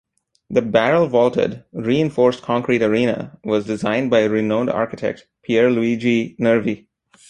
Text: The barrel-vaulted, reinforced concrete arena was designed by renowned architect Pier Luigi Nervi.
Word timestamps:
The 0.49 0.63
barrel-vaulted, 0.63 1.63
reinforced 1.73 2.41
concrete 2.41 2.81
arena 2.81 3.37
was 3.43 3.67
designed 3.67 4.09
by 4.09 4.23
renowned 4.23 4.71
architect 4.71 5.27
Pier 5.43 5.69
Luigi 5.69 6.35
Nervi. 6.39 6.87